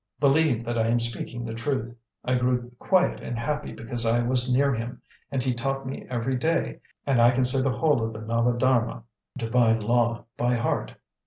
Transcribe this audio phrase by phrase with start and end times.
[0.19, 1.95] believe that I am speaking the truth.
[2.25, 4.99] I grew quiet and happy because I was near him,
[5.31, 8.57] and he taught me every day, and I can say the whole of the Nava
[8.57, 9.03] d'harma
[9.37, 10.95] (Divine Law) by heart.